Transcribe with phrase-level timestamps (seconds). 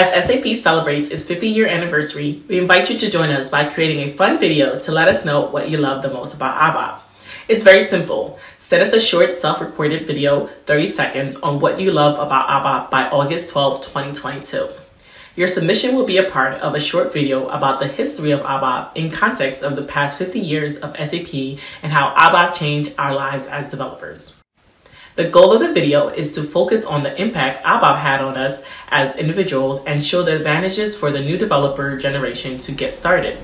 [0.00, 3.98] As SAP celebrates its 50 year anniversary, we invite you to join us by creating
[3.98, 7.00] a fun video to let us know what you love the most about ABAP.
[7.48, 8.38] It's very simple.
[8.58, 12.90] Send us a short self recorded video, 30 seconds, on what you love about ABAP
[12.90, 14.70] by August 12, 2022.
[15.36, 18.96] Your submission will be a part of a short video about the history of ABAP
[18.96, 23.46] in context of the past 50 years of SAP and how ABAP changed our lives
[23.48, 24.40] as developers.
[25.20, 28.62] The goal of the video is to focus on the impact ABAP had on us
[28.88, 33.38] as individuals and show the advantages for the new developer generation to get started.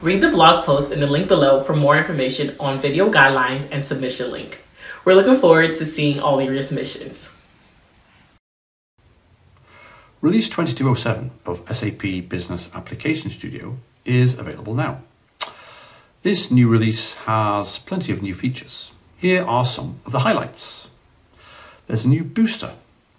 [0.00, 3.84] Read the blog post in the link below for more information on video guidelines and
[3.84, 4.64] submission link.
[5.04, 7.30] We're looking forward to seeing all of your submissions.
[10.20, 15.02] Release 2207 of SAP Business Application Studio is available now.
[16.24, 18.90] This new release has plenty of new features.
[19.16, 20.88] Here are some of the highlights.
[21.86, 22.72] There's a new booster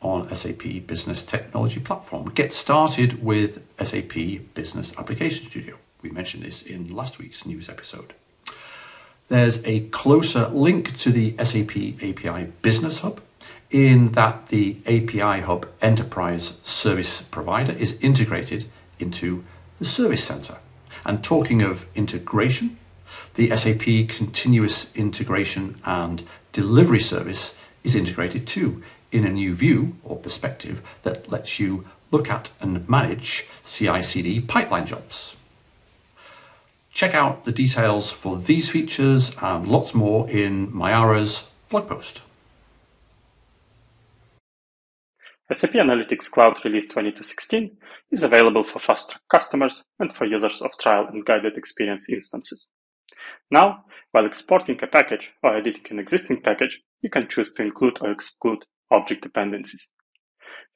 [0.00, 2.30] on SAP Business Technology Platform.
[2.30, 4.14] Get started with SAP
[4.54, 5.78] Business Application Studio.
[6.00, 8.14] We mentioned this in last week's news episode.
[9.28, 13.20] There's a closer link to the SAP API Business Hub
[13.72, 18.66] in that the API Hub Enterprise Service Provider is integrated
[19.00, 19.42] into
[19.80, 20.58] the Service Center.
[21.04, 22.78] And talking of integration,
[23.34, 30.16] the SAP Continuous Integration and Delivery Service is integrated too in a new view or
[30.16, 35.36] perspective that lets you look at and manage CI CD pipeline jobs.
[36.92, 42.20] Check out the details for these features and lots more in Myara's blog post.
[45.52, 47.76] SAP Analytics Cloud Release 2216
[48.10, 52.70] is available for fast customers and for users of trial and guided experience instances.
[53.50, 57.98] Now, while exporting a package or editing an existing package, you can choose to include
[58.00, 59.90] or exclude object dependencies.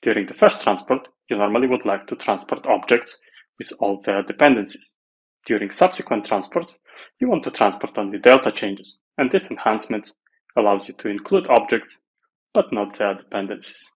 [0.02, 3.20] During the first transport, you normally would like to transport objects
[3.58, 4.94] with all their dependencies.
[5.46, 6.78] During subsequent transports,
[7.20, 10.10] you want to transport only delta changes, and this enhancement
[10.56, 12.00] allows you to include objects,
[12.52, 13.92] but not their dependencies.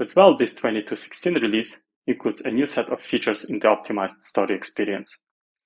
[0.00, 4.54] As well, this 2216 release includes a new set of features in the optimized story
[4.54, 5.20] experience.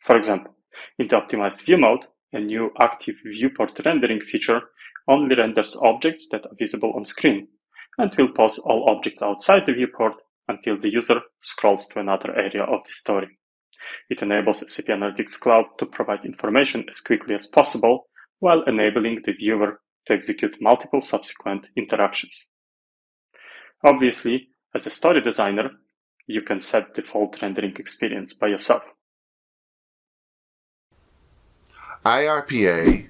[0.04, 0.54] For example,
[0.98, 4.60] in the optimized view mode, a new active viewport rendering feature
[5.08, 7.48] only renders objects that are visible on screen
[7.96, 10.14] and will pause all objects outside the viewport
[10.48, 13.38] until the user scrolls to another area of the story.
[14.10, 18.08] It enables SAP Analytics Cloud to provide information as quickly as possible
[18.40, 22.46] while enabling the viewer to execute multiple subsequent interactions.
[23.84, 25.70] Obviously, as a story designer,
[26.26, 28.82] you can set default rendering experience by yourself.
[32.08, 33.08] IRPA,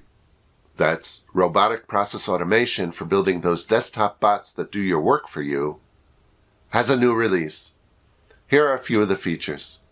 [0.75, 5.79] that's robotic process automation for building those desktop bots that do your work for you,
[6.71, 7.75] has a new release.
[8.45, 9.83] Here are a few of the features.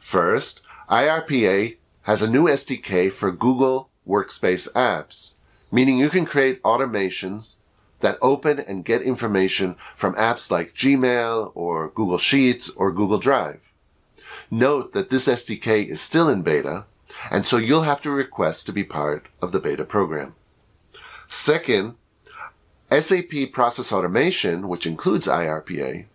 [0.00, 5.34] First, IRPA has a new SDK for Google Workspace apps,
[5.70, 7.58] meaning you can create automations
[8.00, 13.70] that open and get information from apps like Gmail or Google Sheets or Google Drive.
[14.50, 16.86] Note that this SDK is still in beta,
[17.30, 20.34] and so you'll have to request to be part of the beta program.
[21.28, 21.96] Second,
[22.90, 26.06] SAP Process Automation, which includes IRPA,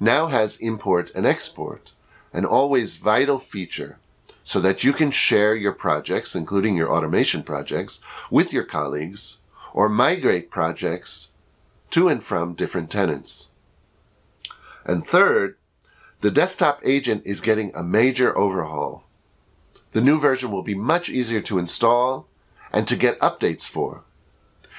[0.00, 1.92] now has import and export,
[2.32, 3.98] an always vital feature
[4.42, 9.38] so that you can share your projects, including your automation projects, with your colleagues
[9.72, 11.32] or migrate projects
[11.90, 13.52] to and from different tenants.
[14.84, 15.56] And third,
[16.20, 19.03] the desktop agent is getting a major overhaul.
[19.94, 22.26] The new version will be much easier to install
[22.72, 24.02] and to get updates for.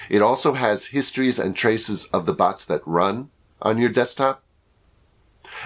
[0.10, 3.30] It also has histories and traces of the bots that run
[3.62, 4.44] on your desktop.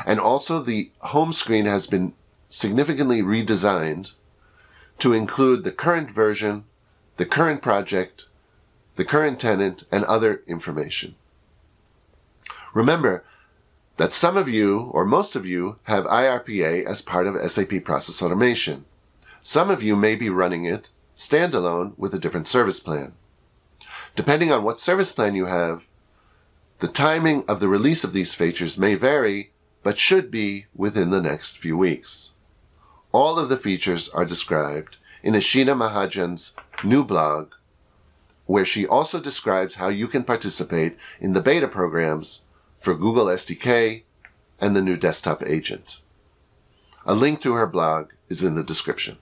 [0.05, 2.13] And also the home screen has been
[2.47, 4.13] significantly redesigned
[4.99, 6.65] to include the current version,
[7.17, 8.27] the current project,
[8.97, 11.15] the current tenant, and other information.
[12.75, 13.23] Remember
[13.97, 18.21] that some of you, or most of you, have IRPA as part of SAP Process
[18.21, 18.85] Automation.
[19.43, 23.13] Some of you may be running it standalone with a different service plan.
[24.15, 25.83] Depending on what service plan you have,
[26.79, 29.51] the timing of the release of these features may vary,
[29.83, 32.31] but should be within the next few weeks.
[33.11, 37.51] All of the features are described in Eshita Mahajan's new blog,
[38.45, 42.43] where she also describes how you can participate in the beta programs
[42.77, 44.03] for Google SDK
[44.61, 46.01] and the new desktop agent.
[47.05, 49.17] A link to her blog is in the description.